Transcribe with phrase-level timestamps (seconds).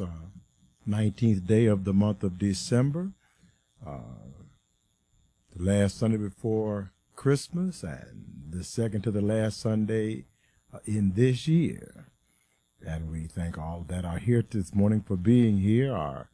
[0.00, 0.06] uh,
[0.88, 3.12] 19th day of the month of December,
[3.86, 3.98] uh,
[5.54, 10.26] the last Sunday before Christmas, and the second to the last Sunday
[10.72, 12.08] uh, in this year.
[12.86, 15.92] And we thank all that are here this morning for being here.
[15.92, 16.28] Our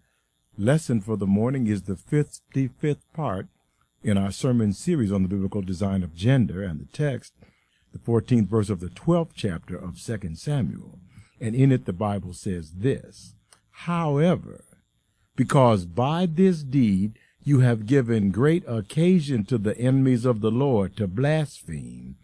[0.58, 3.46] lesson for the morning is the 55th part
[4.02, 7.32] in our sermon series on the biblical design of gender, and the text,
[7.92, 10.98] the 14th verse of the 12th chapter of 2 Samuel.
[11.40, 13.34] And in it, the Bible says this
[13.86, 14.64] However,
[15.34, 20.96] because by this deed you have given great occasion to the enemies of the Lord
[20.98, 22.14] to blaspheme,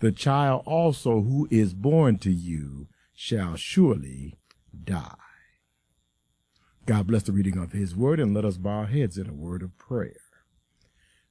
[0.00, 4.38] the child also who is born to you shall surely
[4.84, 5.16] die.
[6.84, 9.32] God bless the reading of his word, and let us bow our heads in a
[9.32, 10.20] word of prayer.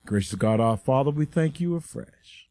[0.04, 2.50] Gracious God our Father, we thank you afresh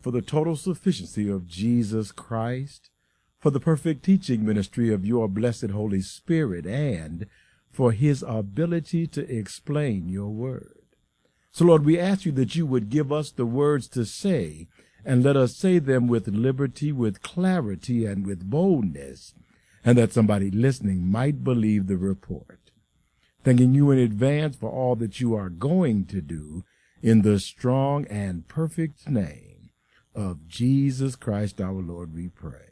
[0.00, 2.90] for the total sufficiency of Jesus Christ,
[3.38, 7.26] for the perfect teaching ministry of your blessed Holy Spirit, and
[7.70, 10.82] for his ability to explain your word.
[11.52, 14.68] So, Lord, we ask you that you would give us the words to say,
[15.04, 19.34] and let us say them with liberty, with clarity, and with boldness,
[19.84, 22.58] and that somebody listening might believe the report.
[23.44, 26.64] Thanking you in advance for all that you are going to do
[27.00, 29.70] in the strong and perfect name
[30.14, 32.65] of Jesus Christ our Lord, we pray.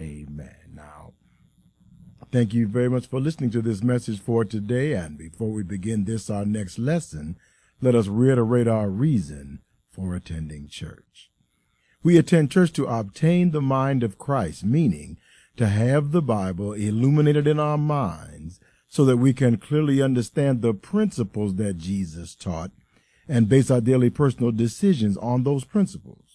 [0.00, 0.56] Amen.
[0.74, 1.12] Now,
[2.32, 4.92] thank you very much for listening to this message for today.
[4.92, 7.36] And before we begin this, our next lesson,
[7.80, 11.30] let us reiterate our reason for attending church.
[12.02, 15.16] We attend church to obtain the mind of Christ, meaning
[15.56, 18.58] to have the Bible illuminated in our minds
[18.88, 22.72] so that we can clearly understand the principles that Jesus taught
[23.28, 26.33] and base our daily personal decisions on those principles.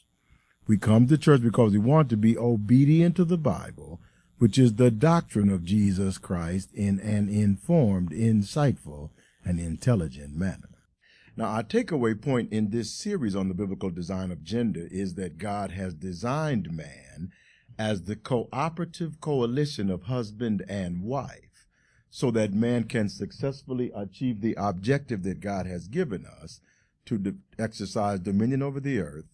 [0.69, 4.00] We come to church because we want to be obedient to the Bible,
[4.38, 9.09] which is the doctrine of Jesus Christ in an informed, insightful,
[9.44, 10.69] and intelligent manner.
[11.35, 15.40] Now, our takeaway point in this series on the biblical design of gender is that
[15.40, 17.31] God has designed man
[17.80, 21.66] as the cooperative coalition of husband and wife
[22.12, 26.62] so that man can successfully achieve the objective that God has given us
[27.06, 29.25] to exercise dominion over the earth,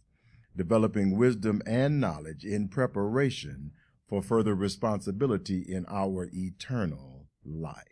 [0.55, 3.71] developing wisdom and knowledge in preparation
[4.07, 7.83] for further responsibility in our eternal life.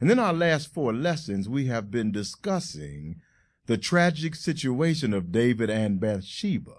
[0.00, 3.16] And in our last four lessons, we have been discussing
[3.66, 6.76] the tragic situation of David and Bathsheba.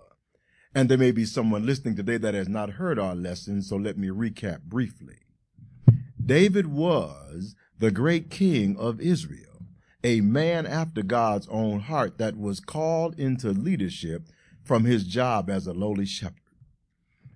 [0.74, 3.98] And there may be someone listening today that has not heard our lesson, so let
[3.98, 5.18] me recap briefly.
[6.24, 9.50] David was the great king of Israel
[10.04, 14.24] a man after God's own heart that was called into leadership
[14.70, 16.36] from his job as a lowly shepherd.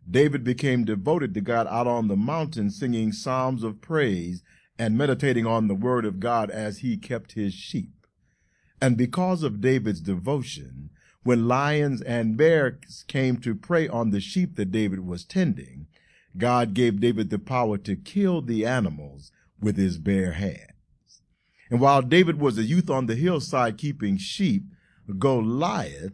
[0.07, 4.43] David became devoted to God out on the mountain, singing psalms of praise
[4.77, 8.05] and meditating on the word of God as he kept his sheep.
[8.79, 10.91] And because of David's devotion,
[11.23, 15.87] when lions and bears came to prey on the sheep that David was tending,
[16.37, 21.23] God gave David the power to kill the animals with his bare hands.
[21.71, 24.65] And while David was a youth on the hillside keeping sheep,
[25.17, 26.13] Goliath,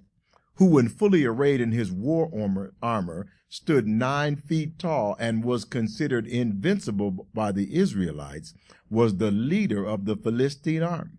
[0.60, 5.64] who when fully arrayed in his war armor, armor stood nine feet tall and was
[5.64, 8.54] considered invincible by the Israelites,
[8.90, 11.12] was the leader of the Philistine army.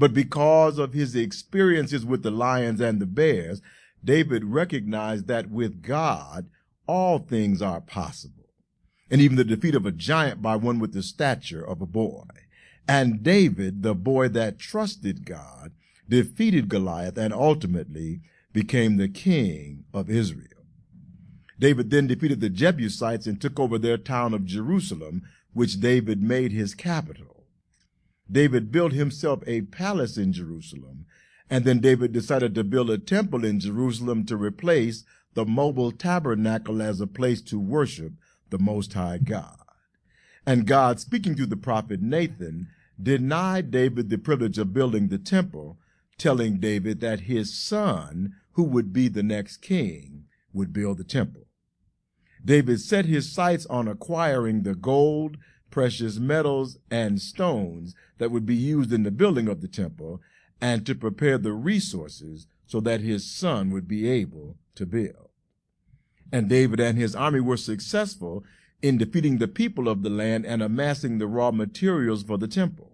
[0.00, 3.62] But because of his experiences with the lions and the bears,
[4.04, 6.50] David recognized that with God,
[6.88, 8.48] all things are possible,
[9.08, 12.24] and even the defeat of a giant by one with the stature of a boy.
[12.88, 15.70] And David, the boy that trusted God,
[16.08, 18.22] defeated Goliath and ultimately
[18.52, 20.46] became the king of Israel.
[21.58, 26.52] David then defeated the Jebusites and took over their town of Jerusalem, which David made
[26.52, 27.44] his capital.
[28.30, 31.04] David built himself a palace in Jerusalem,
[31.50, 35.04] and then David decided to build a temple in Jerusalem to replace
[35.34, 38.12] the mobile tabernacle as a place to worship
[38.50, 39.58] the Most High God.
[40.46, 42.68] And God, speaking through the prophet Nathan,
[43.00, 45.78] denied David the privilege of building the temple,
[46.18, 51.46] telling David that his son, who would be the next king, would build the temple.
[52.44, 55.36] David set his sights on acquiring the gold,
[55.70, 60.20] precious metals, and stones that would be used in the building of the temple,
[60.60, 65.30] and to prepare the resources so that his son would be able to build.
[66.32, 68.44] And David and his army were successful
[68.82, 72.92] in defeating the people of the land and amassing the raw materials for the temple.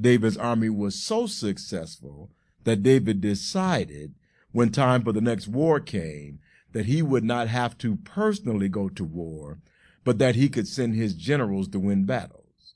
[0.00, 2.30] David's army was so successful
[2.64, 4.14] that David decided
[4.52, 6.38] when time for the next war came
[6.72, 9.58] that he would not have to personally go to war,
[10.04, 12.74] but that he could send his generals to win battles.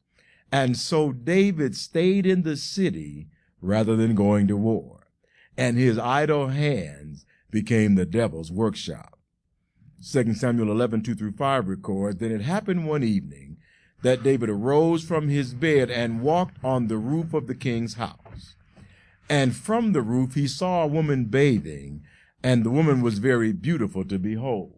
[0.52, 3.28] And so David stayed in the city
[3.61, 5.08] rather than going to war,
[5.56, 9.19] and his idle hands became the devil's workshop.
[10.08, 13.56] 2 Samuel 11, 2 through 5 records, Then it happened one evening
[14.02, 18.56] that David arose from his bed and walked on the roof of the king's house.
[19.28, 22.02] And from the roof he saw a woman bathing,
[22.43, 24.75] and the woman was very beautiful to behold.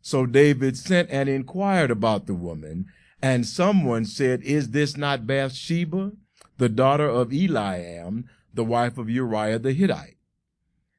[0.00, 2.86] So David sent and inquired about the woman,
[3.20, 6.12] and someone said, Is this not Bathsheba,
[6.58, 8.24] the daughter of Eliam,
[8.54, 10.16] the wife of Uriah the Hittite?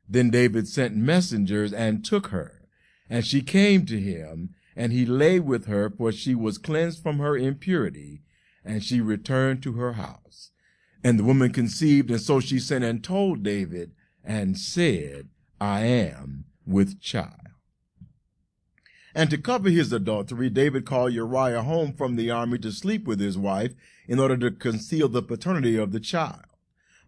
[0.08, 2.68] Then David sent messengers and took her,
[3.10, 7.20] and she came to him, and he lay with her, for she was cleansed from
[7.20, 8.22] her impurity,
[8.66, 10.52] and she returned to her house.
[11.04, 13.92] And the woman conceived, and so she sent and told David,
[14.24, 15.30] and said,
[15.60, 17.34] I am with child.
[19.16, 23.20] And to cover his adultery, David called Uriah home from the army to sleep with
[23.20, 23.74] his wife
[24.08, 26.46] in order to conceal the paternity of the child.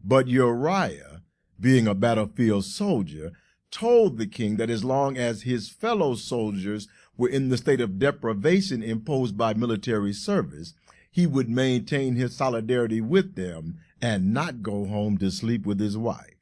[0.04, 1.22] But Uriah,
[1.60, 3.34] being a battlefield soldier,
[3.70, 6.88] told the king that as long as his fellow soldiers
[7.18, 10.74] were in the state of deprivation imposed by military service,
[11.12, 15.98] he would maintain his solidarity with them and not go home to sleep with his
[15.98, 16.36] wife.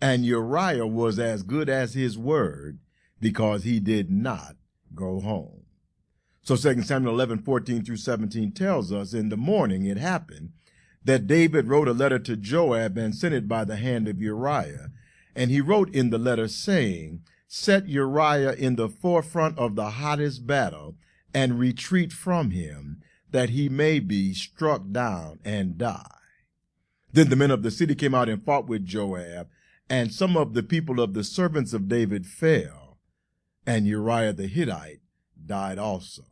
[0.00, 2.78] And Uriah was as good as his word
[3.20, 4.56] because he did not
[4.94, 5.64] go home.
[6.42, 10.52] So 2 Samuel 11, 14 through 17 tells us in the morning it happened
[11.04, 14.90] that David wrote a letter to Joab and sent it by the hand of Uriah.
[15.36, 20.46] And he wrote in the letter saying, Set Uriah in the forefront of the hottest
[20.46, 20.96] battle
[21.34, 26.16] and retreat from him, that he may be struck down and die.
[27.12, 29.48] Then the men of the city came out and fought with Joab,
[29.88, 32.98] and some of the people of the servants of David fell,
[33.66, 35.00] and Uriah the Hittite
[35.44, 36.22] died also.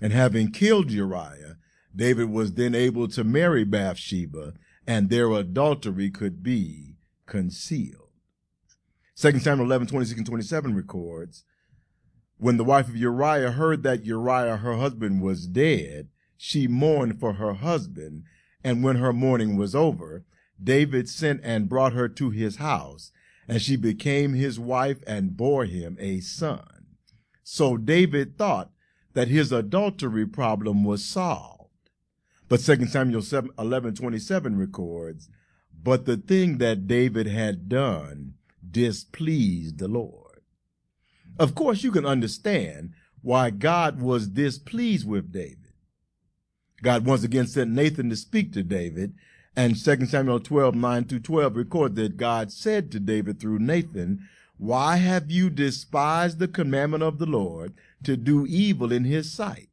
[0.00, 1.58] And having killed Uriah,
[1.94, 4.54] David was then able to marry Bathsheba,
[4.86, 6.96] and their adultery could be
[7.26, 8.10] concealed.
[9.16, 11.44] 2 Samuel 11, 26 and 27 records,
[12.42, 17.34] When the wife of Uriah heard that Uriah, her husband, was dead, she mourned for
[17.34, 18.24] her husband,
[18.64, 20.24] and when her mourning was over,
[20.60, 23.12] David sent and brought her to his house,
[23.46, 26.96] and she became his wife and bore him a son.
[27.44, 28.72] So David thought
[29.12, 31.70] that his adultery problem was solved.
[32.48, 35.28] But 2 Samuel 7, 11, 27 records,
[35.80, 38.34] But the thing that David had done
[38.68, 40.21] displeased the Lord.
[41.38, 42.92] Of course, you can understand
[43.22, 45.58] why God was displeased with David.
[46.82, 49.14] God once again sent Nathan to speak to David,
[49.54, 54.28] and 2 Samuel 12, 9 through 12 record that God said to David through Nathan,
[54.56, 59.68] Why have you despised the commandment of the Lord to do evil in his sight?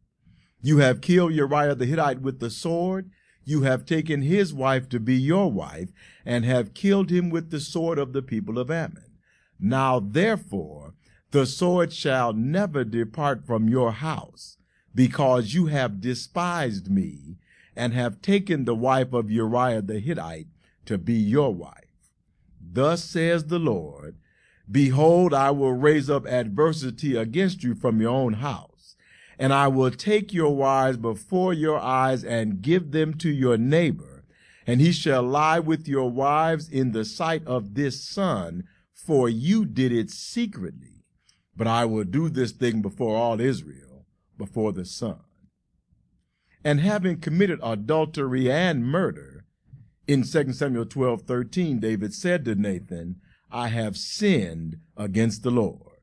[0.62, 3.10] You have killed Uriah the Hittite with the sword.
[3.46, 5.90] You have taken his wife to be your wife,
[6.26, 9.16] and have killed him with the sword of the people of Ammon.
[9.60, 10.94] Now therefore,
[11.32, 14.58] the sword shall never depart from your house,
[14.96, 17.38] because you have despised me
[17.76, 20.48] and have taken the wife of Uriah the Hittite
[20.86, 21.76] to be your wife.
[22.60, 24.18] Thus says the Lord,
[24.70, 28.96] Behold, I will raise up adversity against you from your own house,
[29.38, 34.26] and I will take your wives before your eyes and give them to your neighbor,
[34.68, 39.66] and he shall lie with your wives in the sight of this sun, for you
[39.66, 40.99] did it secretly.
[41.60, 45.20] But I will do this thing before all Israel, before the sun
[46.64, 49.46] and having committed adultery and murder,
[50.08, 53.18] in 2 Samuel 12, 13, David said to Nathan,
[53.52, 55.98] I have sinned against the Lord.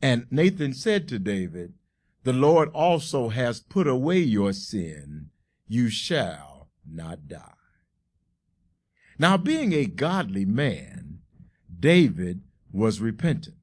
[0.00, 1.74] And Nathan said to David,
[2.22, 5.30] The Lord also has put away your sin.
[5.66, 7.52] You shall not die.
[9.18, 11.18] Now, being a godly man,
[11.78, 13.57] David was repentant.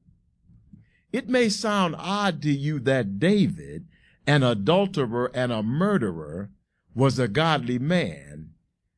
[1.15, 3.87] It may sound odd to you that David,
[4.27, 6.49] an adulterer and a murderer,
[6.93, 8.49] was a godly man,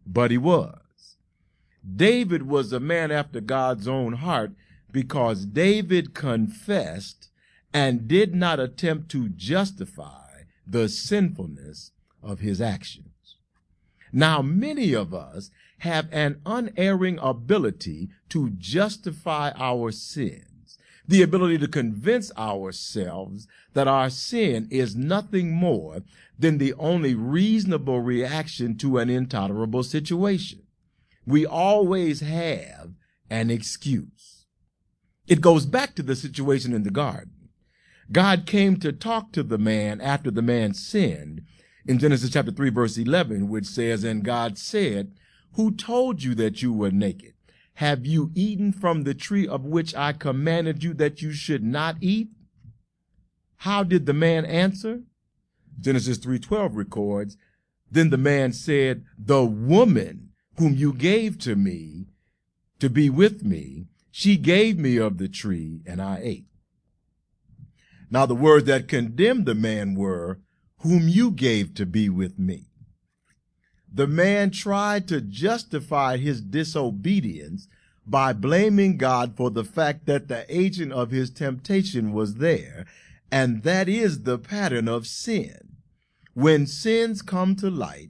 [0.04, 1.18] but he was.
[1.86, 4.54] David was a man after God's own heart
[4.92, 7.30] because David confessed
[7.72, 11.92] and did not attempt to justify the sinfulness
[12.24, 13.36] of his actions.
[14.12, 20.47] Now, many of us have an unerring ability to justify our sin
[21.08, 26.04] the ability to convince ourselves that our sin is nothing more
[26.38, 30.64] than the only reasonable reaction to an intolerable situation.
[31.26, 32.92] We always have
[33.30, 34.46] an excuse.
[35.28, 37.50] It goes back to the situation in the garden.
[38.12, 41.42] God came to talk to the man after the man sinned
[41.86, 45.14] in Genesis chapter 3 verse 11, which says, And God said,
[45.54, 47.34] Who told you that you were naked?
[47.78, 51.98] Have you eaten from the tree of which I commanded you that you should not
[52.02, 52.30] eat?
[53.58, 55.04] How did the man answer?
[55.80, 57.38] Genesis 3:12 records,
[57.92, 62.08] Then the man said, The woman whom you gave to me
[62.80, 66.48] to be with me, she gave me of the tree, and I ate.
[68.10, 70.40] Now the words that condemned the man were,
[70.80, 72.72] whom you gave to be with me.
[73.94, 77.68] The man tried to justify his disobedience
[78.06, 82.86] by blaming God for the fact that the agent of his temptation was there,
[83.32, 85.78] and that is the pattern of sin.
[86.34, 88.10] When sins come to light,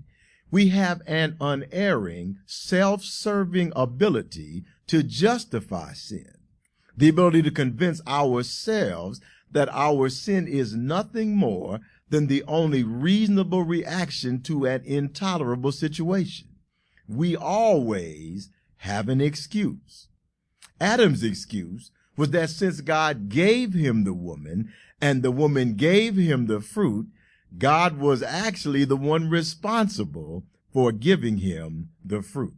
[0.51, 6.33] we have an unerring, self-serving ability to justify sin.
[6.95, 13.63] The ability to convince ourselves that our sin is nothing more than the only reasonable
[13.63, 16.47] reaction to an intolerable situation.
[17.07, 20.07] We always have an excuse.
[20.79, 26.47] Adam's excuse was that since God gave him the woman and the woman gave him
[26.47, 27.07] the fruit,
[27.57, 32.55] God was actually the one responsible for giving him the fruit.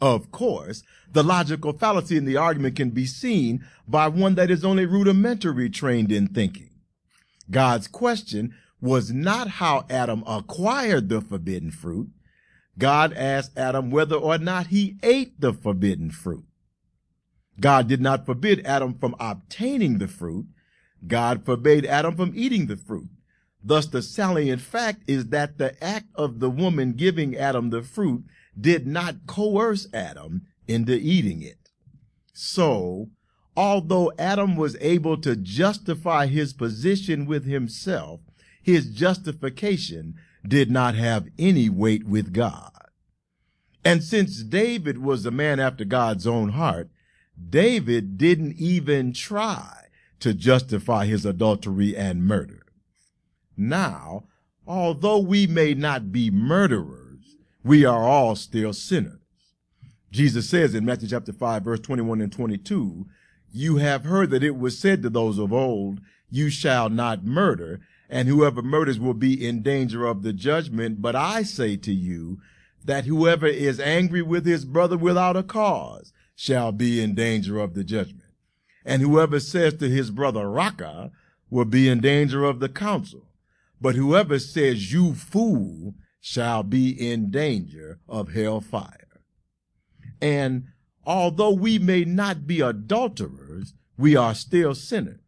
[0.00, 0.82] Of course,
[1.12, 5.68] the logical fallacy in the argument can be seen by one that is only rudimentary
[5.70, 6.67] trained in thinking.
[7.50, 12.10] God's question was not how Adam acquired the forbidden fruit.
[12.78, 16.44] God asked Adam whether or not he ate the forbidden fruit.
[17.60, 20.46] God did not forbid Adam from obtaining the fruit.
[21.06, 23.08] God forbade Adam from eating the fruit.
[23.62, 28.24] Thus, the salient fact is that the act of the woman giving Adam the fruit
[28.58, 31.70] did not coerce Adam into eating it.
[32.32, 33.10] So,
[33.58, 38.20] although Adam was able to justify his position with himself,
[38.62, 40.14] his justification
[40.46, 42.70] did not have any weight with God.
[43.84, 46.88] And since David was a man after God's own heart,
[47.50, 49.86] David didn't even try
[50.20, 52.64] to justify his adultery and murder.
[53.56, 54.28] Now,
[54.68, 57.34] although we may not be murderers,
[57.64, 59.18] we are all still sinners.
[60.12, 63.06] Jesus says in Matthew chapter 5 verse 21 and 22,
[63.52, 66.00] you have heard that it was said to those of old,
[66.30, 71.00] You shall not murder, and whoever murders will be in danger of the judgment.
[71.02, 72.38] But I say to you
[72.84, 77.74] that whoever is angry with his brother without a cause shall be in danger of
[77.74, 78.30] the judgment.
[78.84, 81.10] And whoever says to his brother, Raca,
[81.50, 83.28] will be in danger of the council.
[83.80, 89.22] But whoever says, You fool, shall be in danger of hell fire.
[90.20, 90.68] And
[91.08, 95.18] although we may not be adulterers, we are still sinners.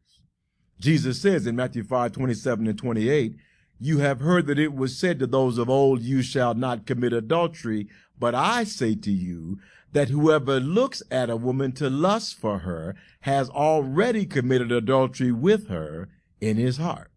[0.78, 3.34] Jesus says in Matthew 5, 27 and 28,
[3.80, 7.14] you have heard that it was said to those of old, you shall not commit
[7.14, 7.88] adultery.
[8.18, 9.58] But I say to you
[9.92, 15.68] that whoever looks at a woman to lust for her has already committed adultery with
[15.68, 16.10] her
[16.42, 17.10] in his heart.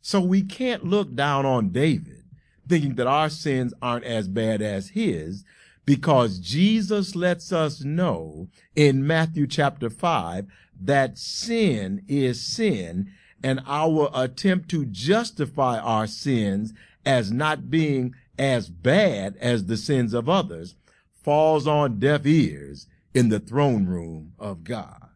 [0.00, 2.22] So we can't look down on David
[2.68, 5.44] thinking that our sins aren't as bad as his
[5.84, 10.46] because Jesus lets us know in Matthew chapter 5
[10.80, 13.10] that sin is sin
[13.42, 16.72] and our attempt to justify our sins
[17.04, 20.76] as not being as bad as the sins of others
[21.22, 25.08] falls on deaf ears in the throne room of God.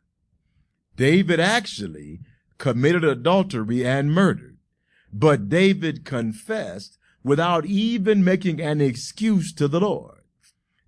[0.96, 2.20] David actually
[2.58, 4.58] committed adultery and murdered,
[5.12, 10.15] but David confessed without even making an excuse to the Lord.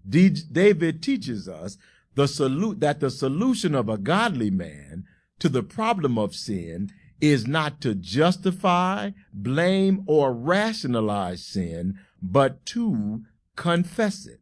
[0.08, 1.76] David teaches us
[2.14, 5.04] the salute that the solution of a godly man
[5.38, 13.22] to the problem of sin is not to justify, blame, or rationalize sin, but to
[13.56, 14.40] confess it.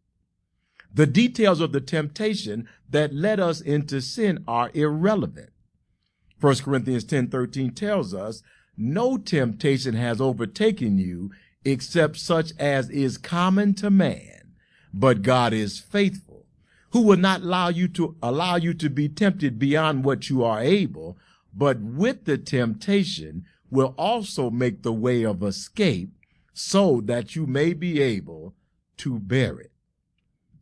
[0.93, 5.51] The details of the temptation that led us into sin are irrelevant.
[6.41, 8.43] 1 Corinthians 10:13 tells us,
[8.77, 11.31] No temptation has overtaken you
[11.65, 14.36] except such as is common to man
[14.93, 16.47] but God is faithful,
[16.91, 20.61] who will not allow you to allow you to be tempted beyond what you are
[20.61, 21.19] able,
[21.55, 26.11] but with the temptation will also make the way of escape
[26.53, 28.55] so that you may be able
[28.97, 29.73] to bear it.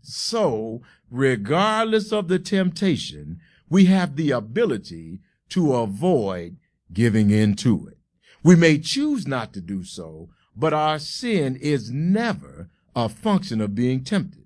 [0.03, 6.57] So, regardless of the temptation, we have the ability to avoid
[6.93, 7.99] giving in to it.
[8.43, 13.75] We may choose not to do so, but our sin is never a function of
[13.75, 14.45] being tempted.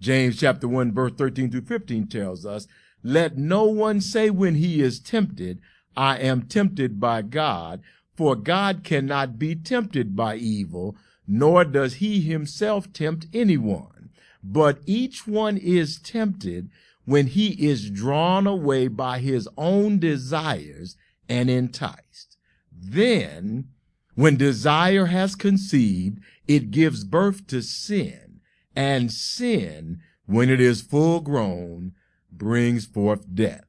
[0.00, 2.66] James chapter 1 verse 13 through 15 tells us,
[3.02, 5.60] let no one say when he is tempted,
[5.96, 7.82] I am tempted by God,
[8.14, 14.10] for God cannot be tempted by evil, nor does he himself tempt anyone.
[14.42, 16.70] But each one is tempted
[17.04, 20.96] when he is drawn away by his own desires
[21.28, 22.36] and enticed.
[22.72, 23.68] Then,
[24.14, 26.18] when desire has conceived,
[26.50, 28.40] it gives birth to sin,
[28.74, 31.92] and sin, when it is full grown,
[32.28, 33.66] brings forth death.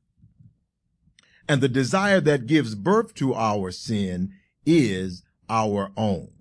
[1.47, 4.31] And the desire that gives birth to our sin
[4.65, 6.31] is our own.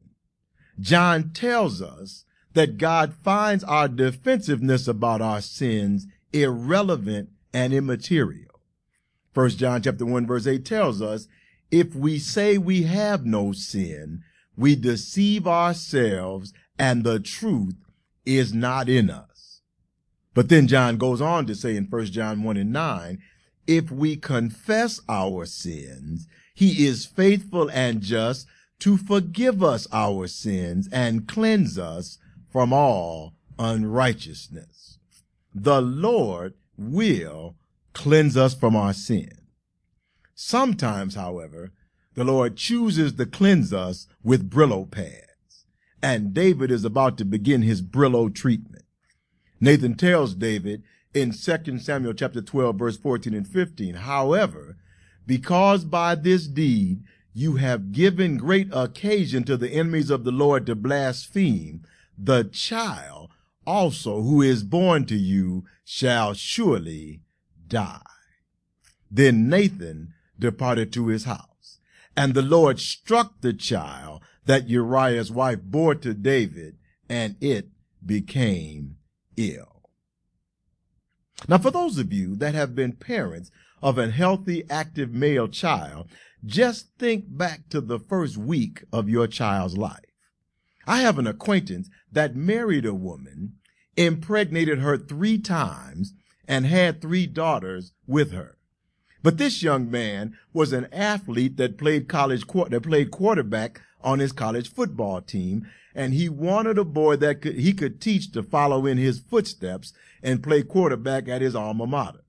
[0.80, 8.62] John tells us that God finds our defensiveness about our sins irrelevant and immaterial.
[9.35, 11.28] First John chapter 1 verse 8 tells us,
[11.70, 14.23] if we say we have no sin,
[14.61, 17.76] we deceive ourselves and the truth
[18.26, 19.62] is not in us.
[20.35, 23.19] But then John goes on to say in 1 John 1 and 9,
[23.67, 28.47] if we confess our sins, he is faithful and just
[28.81, 32.19] to forgive us our sins and cleanse us
[32.52, 34.99] from all unrighteousness.
[35.55, 37.57] The Lord will
[37.93, 39.33] cleanse us from our sin.
[40.35, 41.73] Sometimes, however,
[42.14, 45.67] the Lord chooses to cleanse us with Brillo pads,
[46.02, 48.85] and David is about to begin his Brillo treatment.
[49.61, 50.83] Nathan tells David
[51.14, 54.76] in 2 Samuel chapter 12 verse 14 and 15, however,
[55.26, 57.02] because by this deed
[57.33, 61.83] you have given great occasion to the enemies of the Lord to blaspheme,
[62.19, 63.31] the child
[63.67, 67.21] also who is born to you shall surely
[67.69, 68.00] die.
[69.11, 71.50] Then Nathan departed to his house,
[72.17, 76.76] and the Lord struck the child that Uriah's wife bore to David,
[77.08, 77.69] and it
[78.04, 78.97] became
[79.37, 79.82] ill.
[81.49, 83.50] Now, for those of you that have been parents
[83.82, 86.08] of a healthy, active male child,
[86.45, 90.04] just think back to the first week of your child's life.
[90.87, 93.54] I have an acquaintance that married a woman,
[93.97, 96.13] impregnated her three times,
[96.49, 98.56] and had three daughters with her.
[99.23, 104.33] But this young man was an athlete that played college that played quarterback on his
[104.33, 108.87] college football team, and he wanted a boy that could, he could teach to follow
[108.87, 112.25] in his footsteps and play quarterback at his alma mater.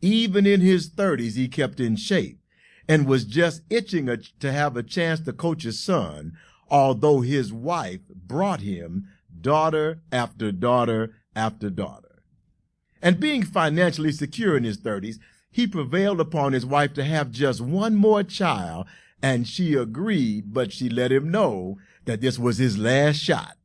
[0.00, 2.40] Even in his 30s, he kept in shape
[2.88, 6.36] and was just itching a, to have a chance to coach his son,
[6.68, 9.08] although his wife brought him
[9.40, 12.22] daughter after daughter after daughter.
[13.00, 15.16] And being financially secure in his 30s,
[15.52, 18.86] he prevailed upon his wife to have just one more child,
[19.22, 23.58] and she agreed, but she let him know that this was his last shot.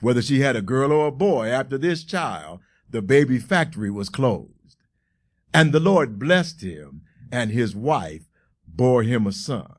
[0.00, 2.60] Whether she had a girl or a boy after this child,
[2.90, 4.76] the baby factory was closed.
[5.52, 8.28] And the Lord blessed him, and his wife
[8.68, 9.74] bore him a son.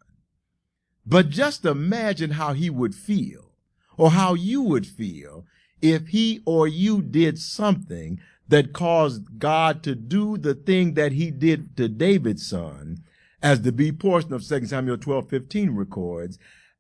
[1.05, 3.51] But just imagine how he would feel,
[3.97, 5.45] or how you would feel,
[5.81, 11.31] if he or you did something that caused God to do the thing that he
[11.31, 13.03] did to David's son,
[13.41, 16.37] as the B portion of 2 Samuel 12, 15 records,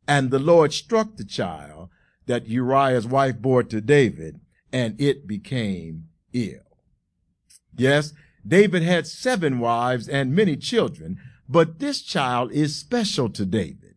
[0.07, 1.89] and the Lord struck the child
[2.27, 4.39] that Uriah's wife bore to David,
[4.71, 6.61] and it became ill.
[7.75, 8.13] Yes,
[8.47, 13.95] David had seven wives and many children, but this child is special to David.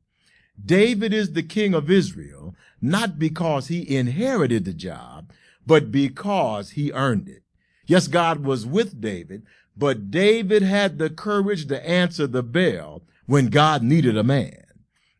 [0.63, 5.33] David is the king of Israel, not because he inherited the job,
[5.67, 7.43] but because he earned it.
[7.89, 13.47] Yes, God was with David, but David had the courage to answer the bell when
[13.47, 14.65] God needed a man.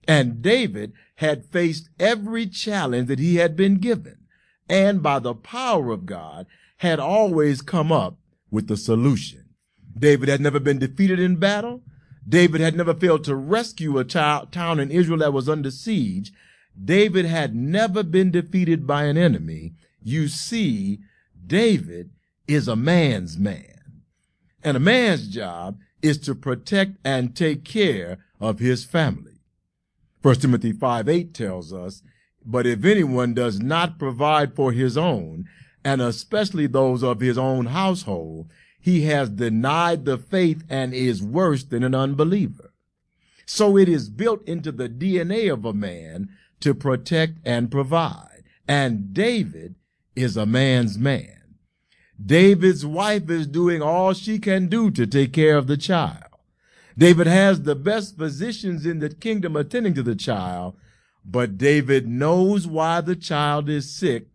[0.07, 4.19] And David had faced every challenge that he had been given,
[4.69, 6.47] and by the power of God
[6.79, 8.19] had always come up
[8.51, 9.47] with the solution.
[9.99, 11.83] David had never been defeated in battle.
[12.29, 16.33] David had never failed to rescue a child, town in Israel that was under siege.
[16.83, 19.73] David had never been defeated by an enemy.
[20.03, 21.01] You see,
[21.47, 22.11] David
[22.49, 24.03] is a man's man.
[24.65, 29.41] And a man's job is to protect and take care of his family.
[30.23, 32.03] 1 Timothy 5 8 tells us,
[32.45, 35.45] But if anyone does not provide for his own,
[35.85, 41.65] and especially those of his own household, he has denied the faith and is worse
[41.65, 42.73] than an unbeliever.
[43.47, 46.31] So it is built into the DNA of a man
[46.61, 48.45] to protect and provide.
[48.67, 49.77] And David
[50.15, 51.38] is a man's man.
[52.25, 56.25] David's wife is doing all she can do to take care of the child.
[56.97, 60.77] David has the best physicians in the kingdom attending to the child,
[61.25, 64.29] but David knows why the child is sick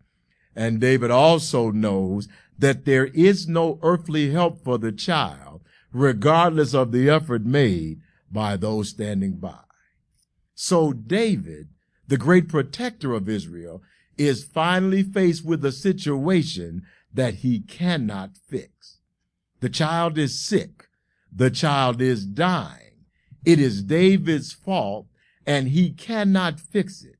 [0.56, 6.92] and David also knows that there is no earthly help for the child, regardless of
[6.92, 9.58] the effort made by those standing by.
[10.54, 11.68] So David,
[12.06, 13.82] the great protector of Israel,
[14.16, 16.82] is finally faced with a situation
[17.14, 18.98] that he cannot fix.
[19.60, 20.88] The child is sick.
[21.32, 23.06] The child is dying.
[23.44, 25.06] It is David's fault
[25.46, 27.16] and he cannot fix it.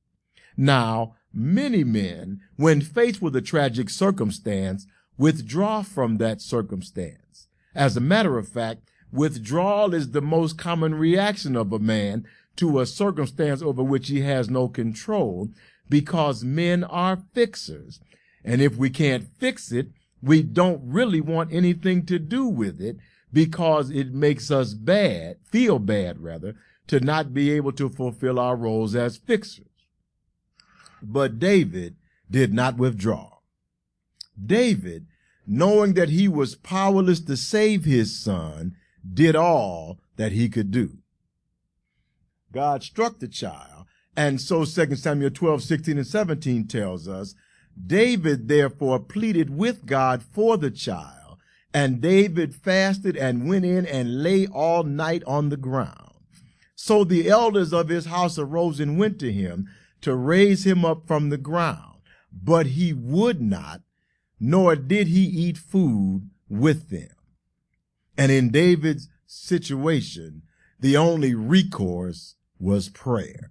[0.56, 7.48] Now, many men, when faced with a tragic circumstance, withdraw from that circumstance.
[7.74, 12.26] As a matter of fact, withdrawal is the most common reaction of a man
[12.56, 15.50] to a circumstance over which he has no control
[15.88, 18.00] because men are fixers.
[18.44, 19.88] And if we can't fix it,
[20.22, 22.96] we don't really want anything to do with it
[23.32, 26.54] because it makes us bad, feel bad rather,
[26.86, 29.66] to not be able to fulfill our roles as fixers.
[31.02, 31.96] But David
[32.30, 33.38] did not withdraw.
[34.42, 35.06] David,
[35.46, 38.76] knowing that he was powerless to save his son,
[39.12, 40.98] did all that he could do.
[42.52, 47.34] God struck the child, and so 2 Samuel 12, 16, and 17 tells us,
[47.86, 51.38] David therefore pleaded with God for the child,
[51.72, 56.12] and David fasted and went in and lay all night on the ground.
[56.74, 59.68] So the elders of his house arose and went to him
[60.02, 62.00] to raise him up from the ground.
[62.30, 63.82] But he would not,
[64.38, 67.14] nor did he eat food with them.
[68.18, 70.42] And in David's situation,
[70.78, 73.50] the only recourse was prayer.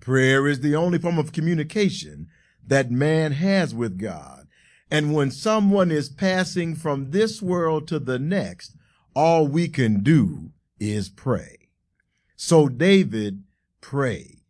[0.00, 2.28] Prayer is the only form of communication
[2.68, 4.46] that man has with God.
[4.90, 8.74] And when someone is passing from this world to the next,
[9.14, 11.68] all we can do is pray.
[12.36, 13.42] So David
[13.80, 14.40] prayed.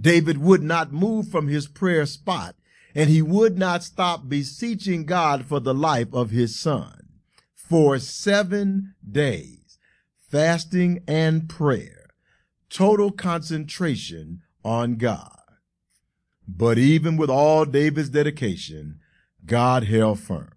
[0.00, 2.56] David would not move from his prayer spot,
[2.94, 7.08] and he would not stop beseeching God for the life of his son.
[7.54, 9.78] For seven days,
[10.30, 12.10] fasting and prayer,
[12.70, 15.35] total concentration on God.
[16.48, 19.00] But even with all David's dedication,
[19.44, 20.52] God held firm.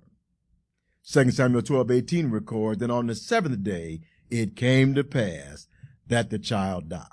[1.12, 5.68] 2 Samuel 12, 18 records that on the seventh day it came to pass
[6.08, 7.08] that the child died.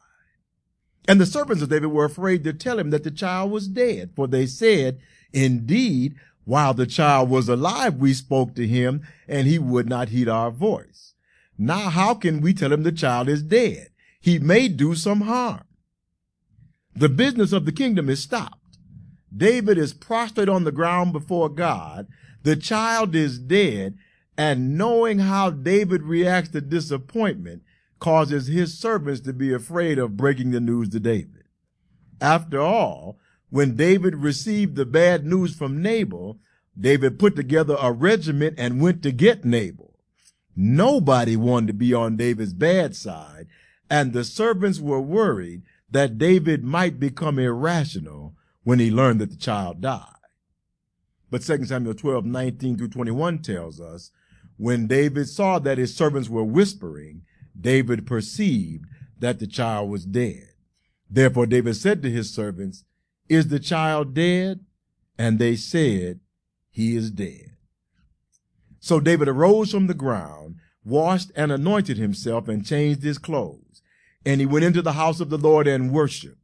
[1.09, 4.11] And the servants of David were afraid to tell him that the child was dead,
[4.15, 4.99] for they said,
[5.33, 10.29] Indeed, while the child was alive, we spoke to him, and he would not heed
[10.29, 11.15] our voice.
[11.59, 13.89] Now, how can we tell him the child is dead?
[14.21, 15.65] He may do some harm.
[16.95, 18.66] The business of the kingdom is stopped.
[19.37, 22.07] David is prostrate on the ground before God.
[22.43, 23.99] The child is dead,
[24.39, 27.63] and knowing how David reacts to disappointment,
[27.99, 31.45] causes his servants to be afraid of breaking the news to David.
[32.21, 33.19] After all,
[33.51, 36.39] when David received the bad news from Nabal,
[36.79, 39.99] David put together a regiment and went to get Nabal.
[40.55, 43.47] Nobody wanted to be on David's bad side,
[43.89, 48.36] and the servants were worried that David might become irrational
[48.67, 50.03] when he learned that the child died.
[51.31, 54.11] But 2 Samuel 12, 19 through 21 tells us,
[54.57, 57.23] when David saw that his servants were whispering,
[57.59, 58.87] David perceived
[59.21, 60.49] that the child was dead.
[61.09, 62.83] Therefore David said to his servants,
[63.29, 64.65] Is the child dead?
[65.17, 66.19] And they said,
[66.69, 67.53] He is dead.
[68.81, 73.81] So David arose from the ground, washed and anointed himself, and changed his clothes.
[74.25, 76.41] And he went into the house of the Lord and worshiped.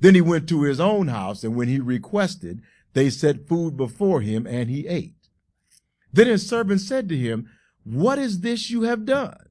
[0.00, 2.62] Then he went to his own house, and when he requested,
[2.94, 5.14] they set food before him, and he ate.
[6.12, 7.48] Then his servants said to him,
[7.84, 9.48] What is this you have done?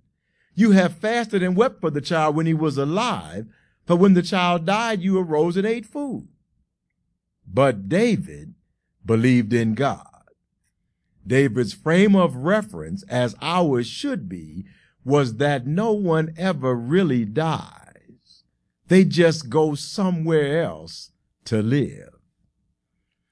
[0.55, 3.47] You have fasted and wept for the child when he was alive,
[3.85, 6.27] but when the child died, you arose and ate food.
[7.47, 8.55] But David
[9.05, 10.05] believed in God.
[11.25, 14.65] David's frame of reference, as ours should be,
[15.03, 17.78] was that no one ever really dies.
[18.89, 21.11] They just go somewhere else
[21.45, 22.09] to live.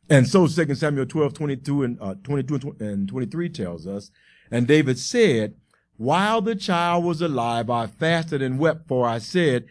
[0.09, 4.09] And so 2 Samuel 12, 22 and, uh, 22 and 23 tells us,
[4.49, 5.55] and David said,
[5.97, 9.65] while the child was alive, I fasted and wept, for I said,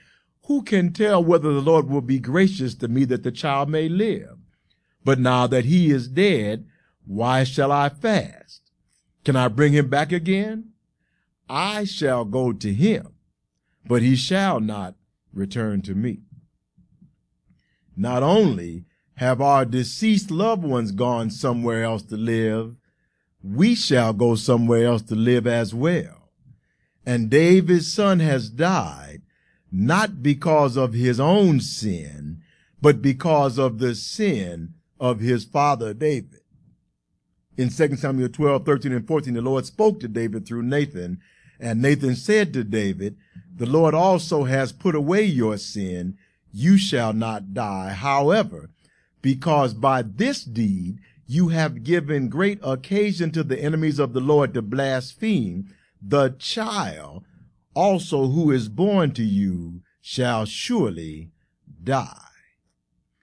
[0.47, 3.89] Who can tell whether the Lord will be gracious to me that the child may
[3.89, 4.37] live?
[5.05, 6.67] But now that he is dead,
[7.05, 8.73] why shall I fast?
[9.25, 10.73] Can I bring him back again?
[11.49, 13.15] I shall go to him,
[13.87, 14.97] but he shall not
[15.37, 16.21] return to me.
[17.97, 22.77] Not only have our deceased loved ones gone somewhere else to live,
[23.43, 26.31] we shall go somewhere else to live as well.
[27.05, 29.23] And David's son has died
[29.71, 32.43] not because of his own sin,
[32.81, 36.41] but because of the sin of his father David.
[37.57, 41.21] in 2 Samuel 12, 13, and 14, the Lord spoke to David through Nathan,
[41.59, 43.17] and Nathan said to David,
[43.57, 46.19] The Lord also has put away your sin.
[46.53, 47.91] You shall not die.
[47.91, 48.69] However,
[49.23, 54.53] because by this deed you have given great occasion to the enemies of the Lord
[54.55, 57.25] to blaspheme, the child
[57.75, 61.31] also who is born to you shall surely
[61.83, 62.29] die.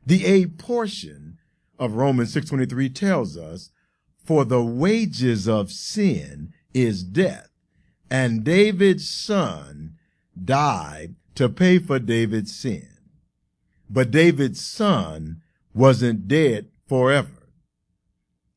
[0.06, 1.38] The A portion
[1.78, 3.70] of Romans 6.23 tells us,
[4.26, 7.50] For the wages of sin is death,
[8.10, 9.96] and David's son
[10.42, 12.88] died to pay for David's sin.
[13.90, 15.42] But David's son
[15.74, 17.50] wasn't dead forever.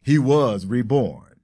[0.03, 1.41] He was reborn.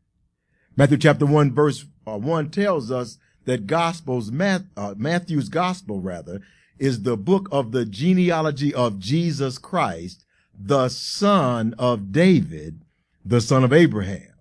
[0.77, 6.41] Matthew chapter 1 verse uh, 1 tells us that Gospels, uh, Matthew's Gospel rather,
[6.79, 10.25] is the book of the genealogy of Jesus Christ,
[10.59, 12.83] the son of David,
[13.25, 14.33] the son of Abraham.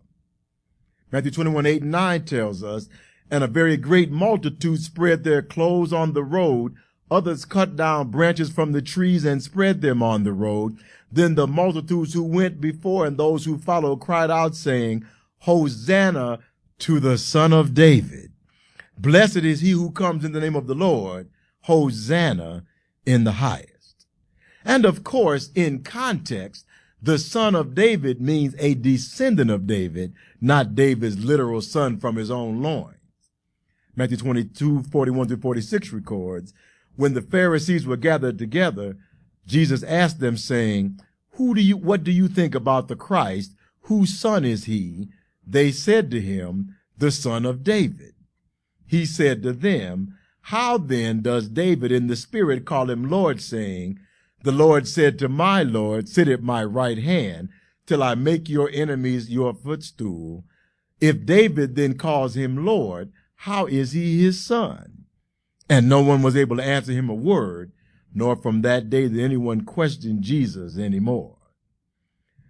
[1.12, 2.88] Matthew 21, 8 and 9 tells us,
[3.32, 6.76] and a very great multitude spread their clothes on the road.
[7.10, 10.78] Others cut down branches from the trees and spread them on the road.
[11.10, 15.06] Then the multitudes who went before and those who followed cried out saying,
[15.40, 16.40] Hosanna
[16.80, 18.34] to the son of David.
[18.98, 21.30] Blessed is he who comes in the name of the Lord.
[21.62, 22.66] Hosanna
[23.06, 24.06] in the highest.
[24.66, 26.66] And of course, in context,
[27.02, 32.30] the son of David means a descendant of David, not David's literal son from his
[32.30, 32.98] own loins.
[33.96, 36.54] Matthew 22, 41 through 46 records,
[36.96, 38.98] when the Pharisees were gathered together,
[39.46, 41.00] Jesus asked them saying,
[41.32, 43.56] Who do you, what do you think about the Christ?
[43.82, 45.10] Whose son is he?
[45.46, 48.14] They said to him, the son of David.
[48.88, 54.00] He said to them, How then does David in the spirit call him Lord, saying,
[54.44, 57.50] The Lord said to my Lord, Sit at my right hand,
[57.88, 60.46] till I make your enemies your footstool.
[61.00, 65.06] If David then calls him Lord, how is he his son?
[65.68, 67.72] And no one was able to answer him a word,
[68.14, 71.38] nor from that day did anyone question Jesus anymore.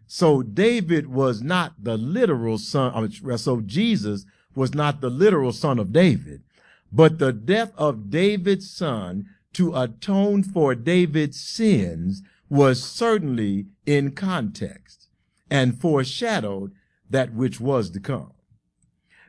[0.06, 5.94] So David was not the literal son, so Jesus was not the literal son of
[5.94, 6.44] David,
[6.92, 15.08] but the death of David's son to atone for David's sins was certainly in context
[15.50, 16.74] and foreshadowed
[17.10, 18.34] that which was to come.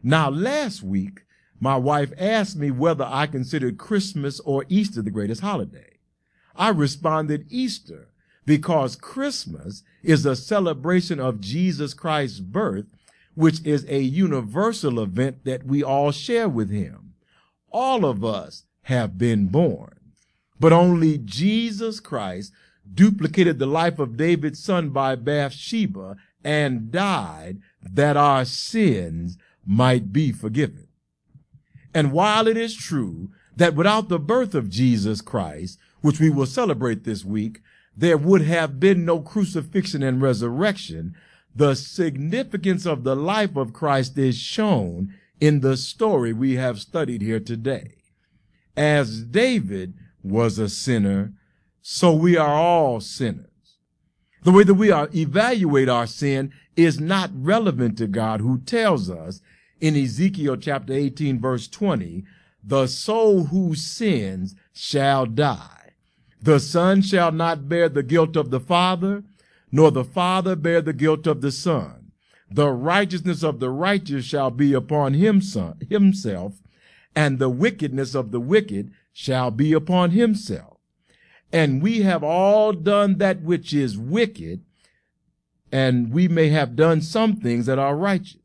[0.03, 1.21] Now, last week,
[1.63, 5.91] my wife asked me whether I considered Christmas or Easter the greatest holiday.
[6.57, 8.09] I responded Easter
[8.45, 12.87] because Christmas is a celebration of Jesus Christ's birth,
[13.37, 17.15] which is a universal event that we all share with him.
[17.71, 20.01] All of us have been born,
[20.59, 22.53] but only Jesus Christ
[22.93, 30.33] duplicated the life of David's son by Bathsheba and died that our sins might be
[30.33, 30.89] forgiven.
[31.95, 36.47] And while it is true that without the birth of Jesus Christ, which we will
[36.47, 37.61] celebrate this week,
[37.97, 41.15] there would have been no crucifixion and resurrection,
[41.55, 47.21] the significance of the life of Christ is shown in the story we have studied
[47.21, 47.97] here today.
[48.77, 51.35] As David was a sinner,
[51.83, 53.47] so we are all sinners.
[54.45, 59.41] The way that we evaluate our sin is not relevant to God who tells us
[59.83, 62.25] in Ezekiel chapter 18 verse 20,
[62.63, 65.95] the soul who sins shall die.
[66.41, 69.25] The son shall not bear the guilt of the father,
[69.73, 72.13] nor the father bear the guilt of the son.
[72.49, 76.63] The righteousness of the righteous shall be upon him son, himself,
[77.17, 80.79] and the wickedness of the wicked shall be upon himself.
[81.53, 84.63] And we have all done that which is wicked,
[85.73, 88.42] and we may have done some things that are righteous.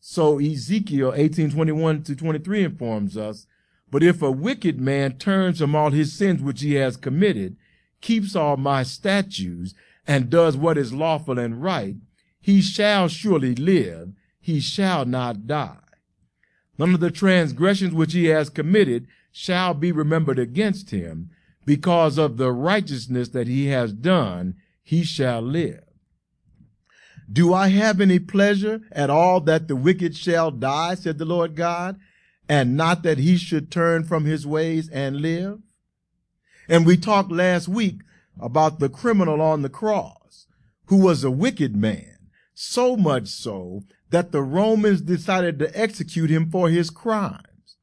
[0.00, 3.46] So Ezekiel 18:21 to 23 informs us
[3.90, 7.56] but if a wicked man turns from all his sins which he has committed,
[8.00, 9.74] keeps all my statutes,
[10.06, 11.96] and does what is lawful and right,
[12.40, 15.76] he shall surely live, he shall not die.
[16.78, 21.30] None of the transgressions which he has committed shall be remembered against him,
[21.66, 25.84] because of the righteousness that he has done, he shall live.
[27.30, 31.54] Do I have any pleasure at all that the wicked shall die, said the Lord
[31.54, 31.98] God?
[32.50, 35.60] and not that he should turn from his ways and live?
[36.68, 38.00] And we talked last week
[38.40, 40.48] about the criminal on the cross
[40.86, 42.16] who was a wicked man,
[42.52, 47.76] so much so that the Romans decided to execute him for his crimes.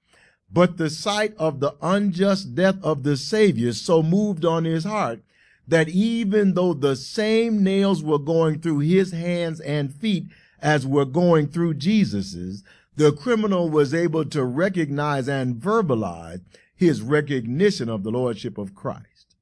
[0.52, 5.22] But the sight of the unjust death of the Savior so moved on his heart
[5.68, 10.28] that even though the same nails were going through his hands and feet
[10.62, 12.64] as were going through Jesus's,
[12.96, 16.42] the criminal was able to recognize and verbalize
[16.76, 19.36] his recognition of the Lordship of Christ.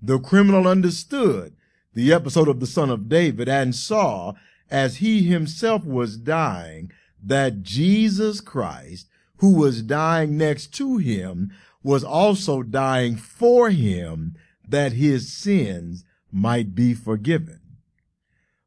[0.00, 1.56] The criminal understood
[1.94, 4.34] the episode of the Son of David and saw,
[4.70, 6.92] as he himself was dying,
[7.22, 11.50] that Jesus Christ, who was dying next to him,
[11.82, 14.36] was also dying for him
[14.68, 17.60] that his sins might be forgiven.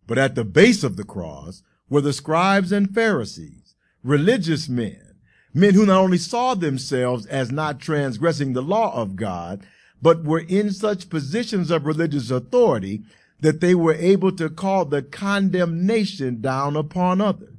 [0.07, 5.15] But at the base of the cross were the scribes and Pharisees, religious men,
[5.53, 9.65] men who not only saw themselves as not transgressing the law of God,
[10.01, 13.03] but were in such positions of religious authority
[13.41, 17.55] that they were able to call the condemnation down upon others.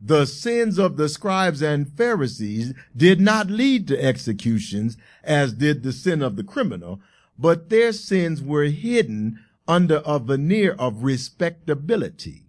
[0.00, 5.92] The sins of the scribes and Pharisees did not lead to executions as did the
[5.92, 7.00] sin of the criminal,
[7.38, 12.44] but their sins were hidden under a veneer of respectability.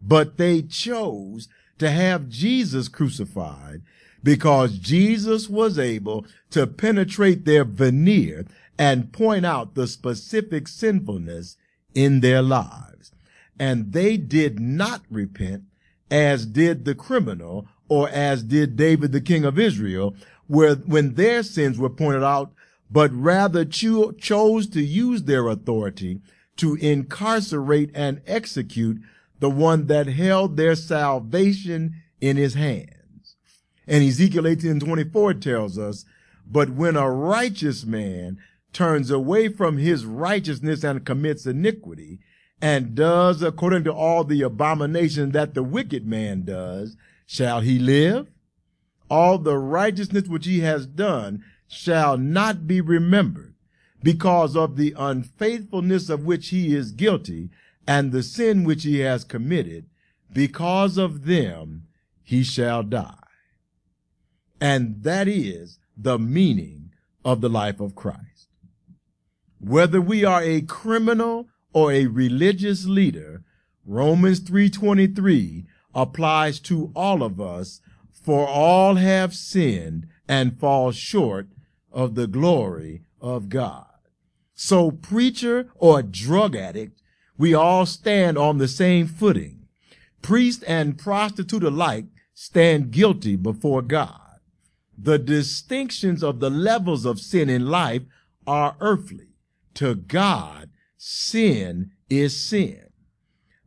[0.00, 3.82] But they chose to have Jesus crucified
[4.22, 8.46] because Jesus was able to penetrate their veneer
[8.78, 11.56] and point out the specific sinfulness
[11.94, 13.12] in their lives.
[13.58, 15.64] And they did not repent
[16.10, 20.16] as did the criminal or as did David, the king of Israel,
[20.46, 22.52] where when their sins were pointed out,
[22.90, 26.20] but rather cho- chose to use their authority
[26.56, 29.00] to incarcerate and execute
[29.40, 33.36] the one that held their salvation in his hands.
[33.86, 36.04] And Ezekiel 18 24 tells us,
[36.46, 38.38] but when a righteous man
[38.72, 42.18] turns away from his righteousness and commits iniquity
[42.60, 48.28] and does according to all the abomination that the wicked man does, shall he live?
[49.10, 53.54] All the righteousness which he has done shall not be remembered
[54.02, 57.50] because of the unfaithfulness of which he is guilty
[57.86, 59.86] and the sin which he has committed,
[60.32, 61.86] because of them
[62.22, 63.14] he shall die.
[64.60, 66.90] And that is the meaning
[67.24, 68.48] of the life of Christ.
[69.58, 73.42] Whether we are a criminal or a religious leader,
[73.86, 77.80] Romans 3:23 applies to all of us,
[78.24, 81.48] for all have sinned and fall short
[81.92, 83.86] of the glory of God.
[84.54, 87.02] So preacher or drug addict,
[87.36, 89.66] we all stand on the same footing.
[90.22, 94.20] Priest and prostitute alike stand guilty before God.
[94.96, 98.02] The distinctions of the levels of sin in life
[98.46, 99.28] are earthly.
[99.74, 102.88] To God, sin is sin.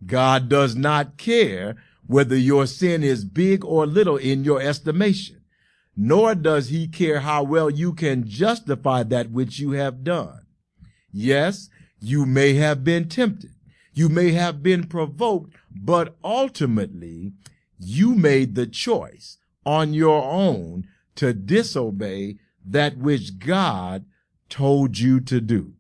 [0.06, 1.76] God does not care
[2.08, 5.42] whether your sin is big or little in your estimation,
[5.96, 10.46] nor does he care how well you can justify that which you have done.
[11.12, 13.52] Yes, you may have been tempted.
[13.94, 17.34] You may have been provoked, but ultimately
[17.80, 24.06] you made the choice on your own to disobey that which God
[24.50, 25.74] told you to do.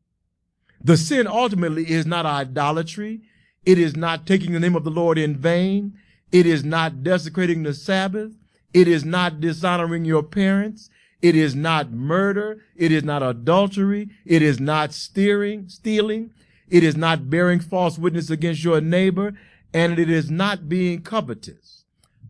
[0.83, 3.21] The sin ultimately is not idolatry.
[3.65, 5.97] It is not taking the name of the Lord in vain.
[6.31, 8.33] It is not desecrating the Sabbath.
[8.73, 10.89] It is not dishonoring your parents.
[11.21, 12.61] It is not murder.
[12.75, 14.09] It is not adultery.
[14.25, 16.31] It is not steering, stealing.
[16.69, 19.33] It is not bearing false witness against your neighbor.
[19.73, 21.85] And it is not being covetous.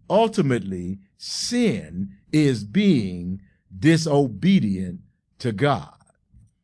[0.09, 3.41] Ultimately, sin is being
[3.77, 5.01] disobedient
[5.39, 5.93] to God.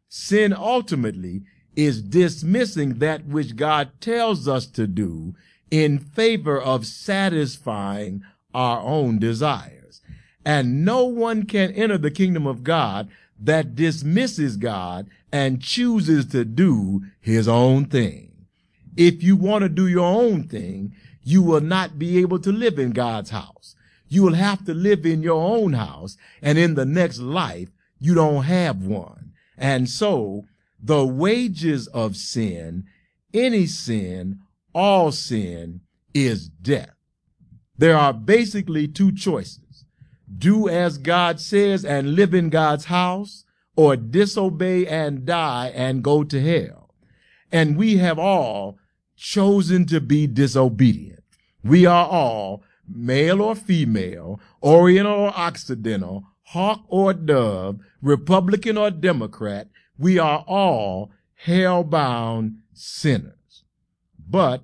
[0.08, 1.44] Sin ultimately
[1.76, 5.36] is dismissing that which God tells us to do
[5.74, 8.22] in favor of satisfying
[8.54, 10.04] our own desires.
[10.46, 13.10] And no one can enter the kingdom of God
[13.40, 18.46] that dismisses God and chooses to do his own thing.
[18.96, 22.78] If you want to do your own thing, you will not be able to live
[22.78, 23.76] in God's house.
[24.08, 28.14] You will have to live in your own house, and in the next life, you
[28.14, 29.32] don't have one.
[29.58, 30.46] And so,
[30.80, 32.86] the wages of sin,
[33.34, 34.43] any sin,
[34.74, 35.82] all sin,
[36.14, 36.94] is death.
[37.78, 39.86] There are basically two choices
[40.38, 43.46] do as God says and live in God's house,
[43.76, 46.94] or disobey and die and go to hell.
[47.52, 48.78] And we have all
[49.16, 51.24] chosen to be disobedient.
[51.64, 59.70] We are all, male or female, Oriental or Occidental, hawk or dove, Republican or Democrat,
[59.98, 63.34] we are all hell-bound sinners.
[64.30, 64.64] But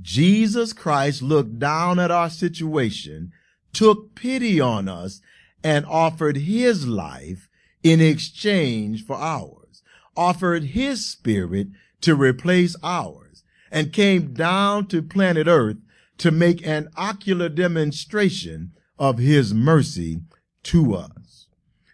[0.00, 3.32] Jesus Christ looked down at our situation
[3.74, 5.20] took pity on us
[5.62, 7.48] and offered his life
[7.82, 9.82] in exchange for ours,
[10.16, 11.68] offered his spirit
[12.00, 15.76] to replace ours, and came down to planet earth
[16.18, 20.20] to make an ocular demonstration of his mercy
[20.62, 21.48] to us.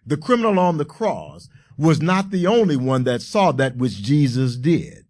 [0.06, 1.48] The criminal on the cross
[1.78, 5.06] was not the only one that saw that which Jesus did,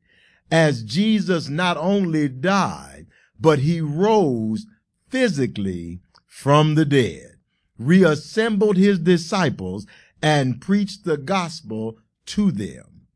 [0.51, 3.07] as Jesus not only died,
[3.39, 4.67] but he rose
[5.09, 7.37] physically from the dead,
[7.79, 9.87] reassembled his disciples,
[10.23, 13.07] and preached the gospel to them.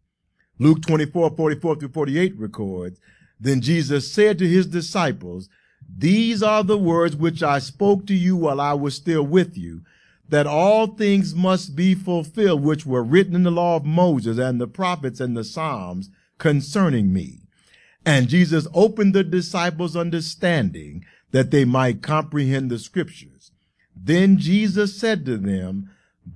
[0.59, 2.99] Luke 24, 44 through 48 records,
[3.41, 5.49] Then Jesus said to his disciples,
[5.87, 9.82] These are the words which I spoke to you while I was still with you,
[10.28, 14.61] that all things must be fulfilled which were written in the law of Moses and
[14.61, 16.09] the prophets and the Psalms
[16.45, 17.38] concerning me.
[18.05, 23.51] And Jesus opened the disciples' understanding that they might comprehend the scriptures.
[23.97, 25.88] Then Jesus said to them,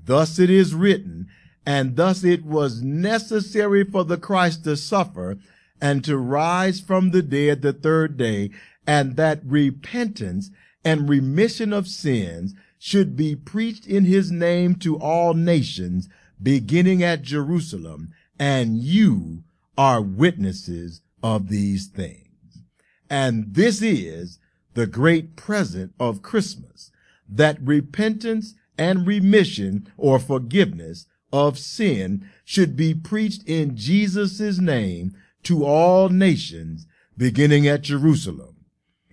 [0.07, 1.29] Thus it is written,
[1.67, 5.37] and thus it was necessary for the Christ to suffer
[5.79, 8.49] and to rise from the dead the third day,
[8.87, 10.51] and that repentance
[10.87, 16.09] and remission of sins should be preached in his name to all nations,
[16.43, 19.43] beginning at Jerusalem, and you
[19.79, 22.65] are witnesses of these things.
[23.09, 24.41] And this is
[24.75, 26.91] the great present of Christmas,
[27.29, 35.15] that repentance and remission or forgiveness of sin should be preached in Jesus' name
[35.45, 38.57] to all nations, beginning at Jerusalem.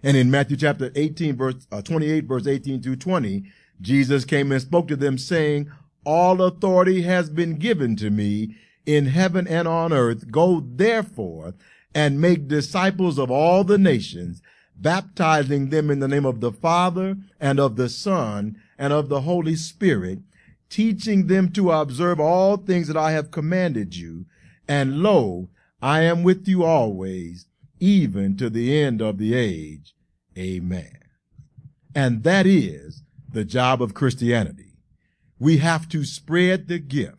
[0.03, 3.43] And in Matthew chapter 18, verse uh, 28, verse 18 through 20,
[3.82, 5.70] Jesus came and spoke to them saying,
[6.05, 8.55] all authority has been given to me
[8.86, 10.32] in heaven and on earth.
[10.32, 11.54] Go therefore
[11.94, 14.42] and make disciples of all the nations,
[14.76, 19.22] baptizing them in the name of the Father and of the Son and of the
[19.22, 20.20] Holy Spirit,
[20.70, 24.26] teaching them to observe all things that I have commanded you.
[24.68, 25.50] And lo,
[25.82, 27.46] I am with you always,
[27.80, 29.96] even to the end of the age.
[30.38, 31.00] Amen.
[31.94, 34.74] And that is the job of Christianity.
[35.40, 37.18] We have to spread the gift,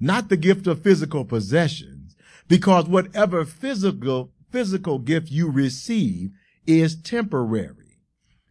[0.00, 2.16] not the gift of physical possessions,
[2.48, 6.30] because whatever physical, physical gift you receive
[6.66, 7.98] is temporary.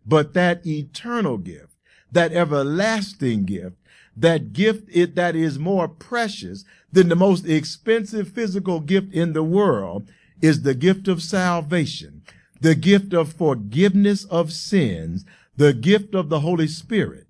[0.06, 1.74] But that eternal gift,
[2.12, 3.76] that everlasting gift,
[4.16, 9.43] that gift it, that is more precious than the most expensive physical gift in the
[9.43, 10.10] world
[10.41, 12.24] is the gift of salvation,
[12.60, 15.26] the gift of forgiveness of sins,
[15.56, 17.28] the gift of the Holy Spirit.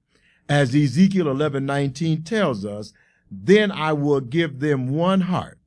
[0.48, 2.94] As Ezekiel 11, 19 tells us,
[3.30, 5.60] then I will give them one heart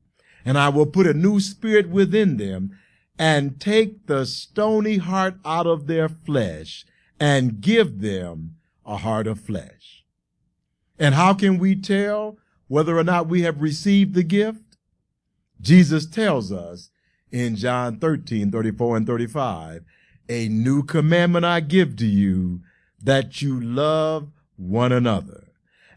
[0.45, 2.79] and I will put a new spirit within them
[3.19, 6.87] and take the stony heart out of their flesh
[7.19, 8.57] and give them
[8.87, 10.05] a heart of flesh.
[10.99, 12.39] And how can we tell
[12.69, 14.77] whether or not we have received the gift?
[15.61, 16.91] Jesus tells us
[17.31, 19.85] in John 13, 34 and 35,
[20.29, 22.61] a new commandment I give to you
[23.03, 25.40] that you love one another.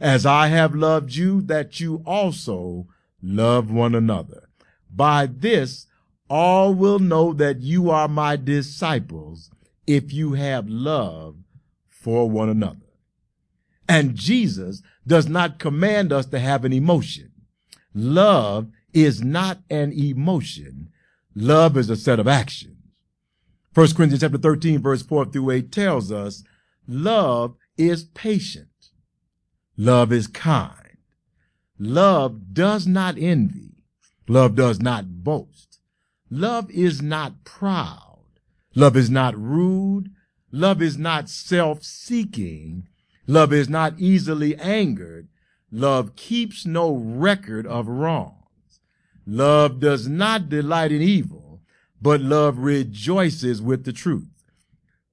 [0.03, 2.87] As I have loved you, that you also
[3.21, 4.49] love one another.
[4.93, 5.87] By this,
[6.29, 9.49] all will know that you are my disciples
[9.87, 11.37] if you have love
[11.87, 12.91] for one another.
[13.87, 17.31] And Jesus does not command us to have an emotion.
[17.93, 20.89] Love is not an emotion.
[21.33, 22.75] Love is a set of actions.
[23.73, 26.43] 1 Corinthians chapter 13 verse 4 through 8 tells us
[26.89, 28.67] love is patient.
[29.77, 30.97] Love is kind.
[31.79, 33.83] Love does not envy.
[34.27, 35.79] Love does not boast.
[36.29, 38.19] Love is not proud.
[38.75, 40.11] Love is not rude.
[40.51, 42.87] Love is not self-seeking.
[43.25, 45.27] Love is not easily angered.
[45.71, 48.79] Love keeps no record of wrongs.
[49.25, 51.61] Love does not delight in evil,
[52.01, 54.27] but love rejoices with the truth.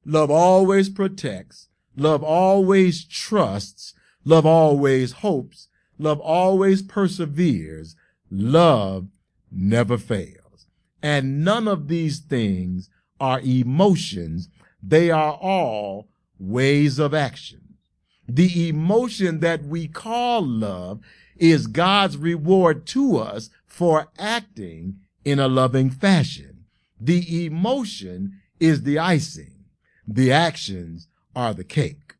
[0.04, 1.68] Love always protects.
[1.96, 3.94] Love always trusts.
[4.24, 5.68] Love always hopes.
[5.98, 7.96] Love always perseveres.
[8.30, 9.08] Love
[9.50, 10.66] never fails.
[11.02, 14.48] And none of these things are emotions.
[14.82, 16.08] They are all
[16.38, 17.74] ways of action.
[18.28, 21.00] The emotion that we call love
[21.36, 26.64] is God's reward to us for acting in a loving fashion.
[27.00, 29.64] The emotion is the icing.
[30.06, 32.14] The actions are the cake.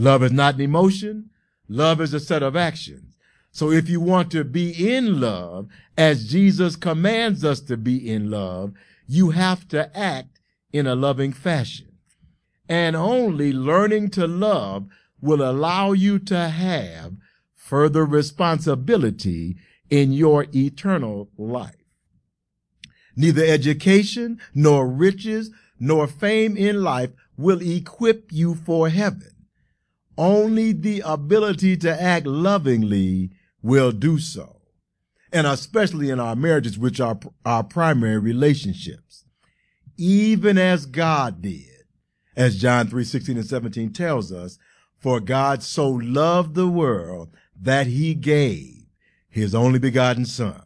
[0.00, 1.28] Love is not an emotion.
[1.68, 3.04] Love is a set of actions.
[3.52, 8.30] So if you want to be in love, as Jesus commands us to be in
[8.30, 8.72] love,
[9.06, 10.40] you have to act
[10.72, 11.98] in a loving fashion.
[12.66, 14.86] And only learning to love
[15.20, 17.12] will allow you to have
[17.54, 19.58] further responsibility
[19.90, 21.74] in your eternal life.
[23.16, 29.34] Neither education, nor riches, nor fame in life will equip you for heaven.
[30.20, 33.30] Only the ability to act lovingly
[33.62, 34.60] will do so.
[35.32, 39.24] And especially in our marriages, which are our primary relationships.
[39.96, 41.84] Even as God did,
[42.36, 44.58] as John 3, 16 and 17 tells us,
[44.98, 48.84] for God so loved the world that he gave
[49.30, 50.64] his only begotten son,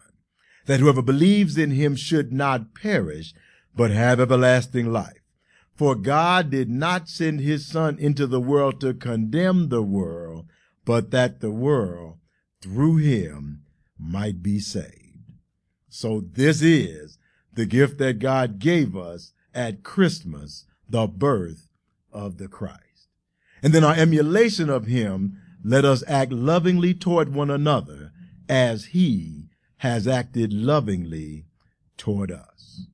[0.66, 3.32] that whoever believes in him should not perish,
[3.76, 5.23] but have everlasting life.
[5.74, 10.46] For God did not send his son into the world to condemn the world,
[10.84, 12.18] but that the world
[12.60, 13.62] through him
[13.98, 15.32] might be saved.
[15.88, 17.18] So this is
[17.52, 21.68] the gift that God gave us at Christmas, the birth
[22.12, 23.08] of the Christ.
[23.62, 28.12] And then our emulation of him, let us act lovingly toward one another
[28.48, 29.48] as he
[29.78, 31.46] has acted lovingly
[31.96, 32.86] toward us.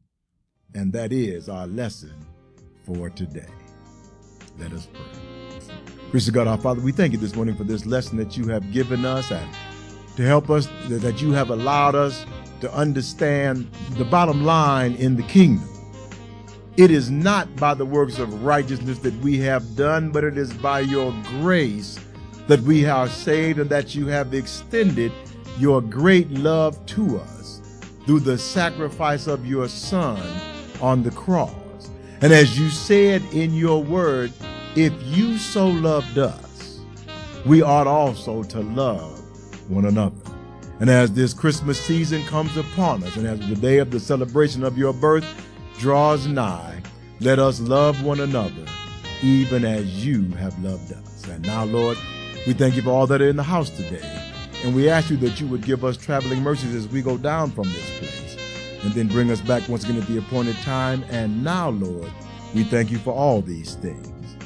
[0.74, 2.26] And that is our lesson
[2.94, 3.46] for today.
[4.58, 5.02] Let us pray.
[6.10, 8.72] Gracious God, our Father, we thank you this morning for this lesson that you have
[8.72, 9.48] given us and
[10.16, 12.26] to help us, that you have allowed us
[12.60, 15.68] to understand the bottom line in the kingdom.
[16.76, 20.52] It is not by the works of righteousness that we have done, but it is
[20.52, 21.98] by your grace
[22.48, 25.12] that we are saved and that you have extended
[25.58, 27.60] your great love to us
[28.04, 30.20] through the sacrifice of your Son
[30.80, 31.59] on the cross.
[32.22, 34.32] And as you said in your word,
[34.76, 36.80] if you so loved us,
[37.46, 39.18] we ought also to love
[39.70, 40.20] one another.
[40.80, 44.64] And as this Christmas season comes upon us, and as the day of the celebration
[44.64, 45.24] of your birth
[45.78, 46.82] draws nigh,
[47.20, 48.66] let us love one another,
[49.22, 51.26] even as you have loved us.
[51.26, 51.96] And now, Lord,
[52.46, 54.22] we thank you for all that are in the house today.
[54.62, 57.50] And we ask you that you would give us traveling mercies as we go down
[57.50, 58.29] from this place
[58.82, 61.04] and then bring us back once again at the appointed time.
[61.10, 62.10] And now, Lord,
[62.54, 64.36] we thank you for all these things.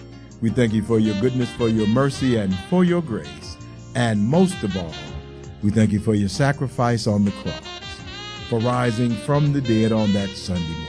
[0.41, 3.57] We thank you for your goodness, for your mercy, and for your grace.
[3.95, 4.95] And most of all,
[5.63, 8.01] we thank you for your sacrifice on the cross,
[8.49, 10.89] for rising from the dead on that Sunday morning.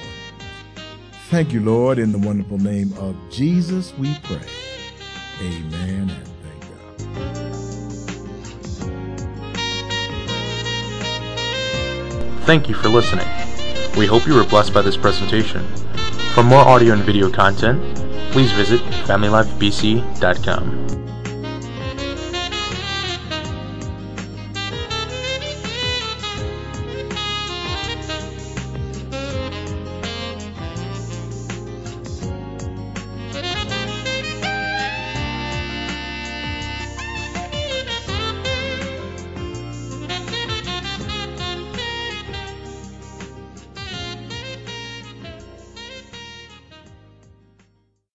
[1.30, 4.42] Thank you, Lord, in the wonderful name of Jesus we pray.
[5.42, 6.35] Amen
[12.46, 13.28] Thank you for listening.
[13.98, 15.66] We hope you were blessed by this presentation.
[16.36, 17.82] For more audio and video content,
[18.32, 21.15] please visit FamilyLifeBC.com.